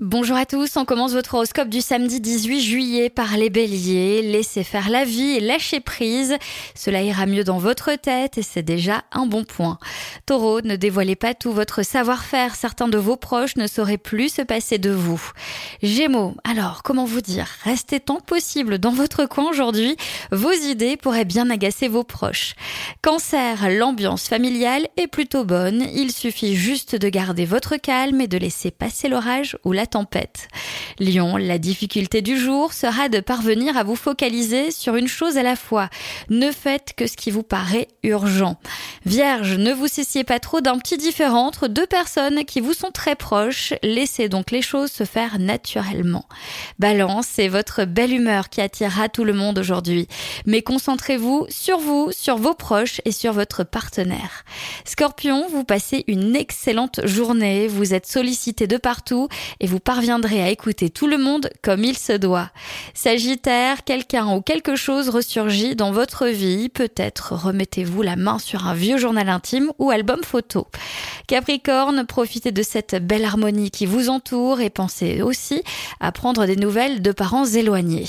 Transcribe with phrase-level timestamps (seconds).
[0.00, 4.22] Bonjour à tous, on commence votre horoscope du samedi 18 juillet par les béliers.
[4.22, 6.36] Laissez faire la vie et lâchez prise.
[6.76, 9.80] Cela ira mieux dans votre tête et c'est déjà un bon point.
[10.24, 12.54] Taureau, ne dévoilez pas tout votre savoir-faire.
[12.54, 15.20] Certains de vos proches ne sauraient plus se passer de vous.
[15.82, 17.48] Gémeaux, alors comment vous dire?
[17.64, 19.96] Restez tant possible dans votre coin aujourd'hui.
[20.30, 22.54] Vos idées pourraient bien agacer vos proches.
[23.02, 25.88] Cancer, l'ambiance familiale est plutôt bonne.
[25.92, 30.48] Il suffit juste de garder votre calme et de laisser passer l'orage ou la tempête.
[31.00, 35.42] Lion, la difficulté du jour sera de parvenir à vous focaliser sur une chose à
[35.42, 35.88] la fois.
[36.28, 38.58] Ne faites que ce qui vous paraît urgent.
[39.04, 42.90] Vierge, ne vous cessiez pas trop d'un petit différent entre deux personnes qui vous sont
[42.90, 43.74] très proches.
[43.82, 46.26] Laissez donc les choses se faire naturellement.
[46.78, 50.06] Balance, c'est votre belle humeur qui attirera tout le monde aujourd'hui.
[50.46, 54.44] Mais concentrez-vous sur vous, sur vos proches et sur votre partenaire.
[54.84, 57.68] Scorpion, vous passez une excellente journée.
[57.68, 59.28] Vous êtes sollicité de partout
[59.60, 62.50] et vous parviendrez à écouter tout le monde comme il se doit.
[62.94, 66.68] Sagittaire, quelqu'un ou quelque chose ressurgit dans votre vie.
[66.68, 70.66] Peut-être remettez-vous la main sur un vieux journal intime ou album photo.
[71.26, 75.62] Capricorne, profitez de cette belle harmonie qui vous entoure et pensez aussi
[76.00, 78.06] à prendre des nouvelles de parents éloignés.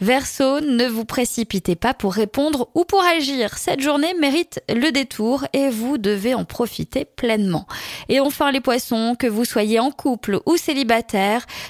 [0.00, 3.56] Verseau, ne vous précipitez pas pour répondre ou pour agir.
[3.56, 7.66] Cette journée mérite le détour et vous devez en profiter pleinement.
[8.08, 10.99] Et enfin les poissons, que vous soyez en couple ou célibataire,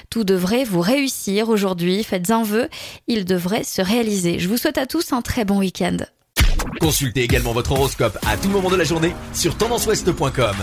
[0.09, 2.03] tout devrait vous réussir aujourd'hui.
[2.03, 2.69] Faites un vœu,
[3.07, 4.39] il devrait se réaliser.
[4.39, 5.97] Je vous souhaite à tous un très bon week-end.
[6.79, 10.55] Consultez également votre horoscope à tout moment de la journée sur tendanceouest.com.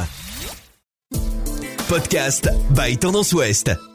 [1.89, 3.88] Podcast by Tendance Ouest.